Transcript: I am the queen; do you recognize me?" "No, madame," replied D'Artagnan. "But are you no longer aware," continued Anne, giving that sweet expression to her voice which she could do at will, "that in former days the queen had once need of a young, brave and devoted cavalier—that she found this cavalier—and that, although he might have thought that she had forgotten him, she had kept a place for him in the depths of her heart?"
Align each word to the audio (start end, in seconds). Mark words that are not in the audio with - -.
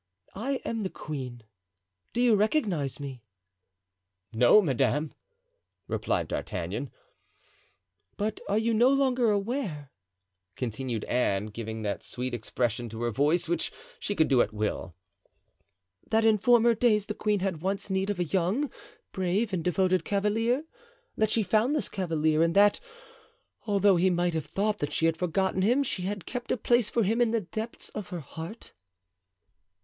I 0.33 0.53
am 0.65 0.81
the 0.81 0.89
queen; 0.89 1.43
do 2.11 2.21
you 2.21 2.35
recognize 2.35 2.99
me?" 2.99 3.21
"No, 4.33 4.59
madame," 4.59 5.13
replied 5.87 6.27
D'Artagnan. 6.27 6.89
"But 8.17 8.39
are 8.49 8.57
you 8.57 8.73
no 8.73 8.89
longer 8.89 9.29
aware," 9.29 9.91
continued 10.55 11.03
Anne, 11.03 11.45
giving 11.51 11.83
that 11.83 12.01
sweet 12.01 12.33
expression 12.33 12.89
to 12.89 13.03
her 13.03 13.11
voice 13.11 13.47
which 13.47 13.71
she 13.99 14.15
could 14.15 14.27
do 14.27 14.41
at 14.41 14.51
will, 14.51 14.95
"that 16.09 16.25
in 16.25 16.39
former 16.39 16.73
days 16.73 17.05
the 17.05 17.13
queen 17.13 17.41
had 17.41 17.61
once 17.61 17.91
need 17.91 18.09
of 18.09 18.19
a 18.19 18.23
young, 18.23 18.71
brave 19.11 19.53
and 19.53 19.63
devoted 19.63 20.03
cavalier—that 20.03 21.29
she 21.29 21.43
found 21.43 21.75
this 21.75 21.89
cavalier—and 21.89 22.55
that, 22.55 22.79
although 23.67 23.97
he 23.97 24.09
might 24.09 24.33
have 24.33 24.47
thought 24.47 24.79
that 24.79 24.93
she 24.93 25.05
had 25.05 25.15
forgotten 25.15 25.61
him, 25.61 25.83
she 25.83 26.01
had 26.01 26.25
kept 26.25 26.51
a 26.51 26.57
place 26.57 26.89
for 26.89 27.03
him 27.03 27.21
in 27.21 27.29
the 27.29 27.41
depths 27.41 27.89
of 27.89 28.09
her 28.09 28.21
heart?" 28.21 28.73